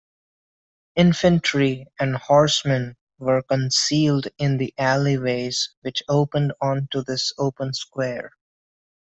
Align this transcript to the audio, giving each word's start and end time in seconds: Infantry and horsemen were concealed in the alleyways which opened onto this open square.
Infantry 0.95 1.85
and 1.99 2.15
horsemen 2.15 2.97
were 3.19 3.43
concealed 3.43 4.29
in 4.39 4.57
the 4.57 4.73
alleyways 4.75 5.75
which 5.81 6.01
opened 6.09 6.53
onto 6.59 7.03
this 7.03 7.31
open 7.37 7.71
square. 7.71 8.31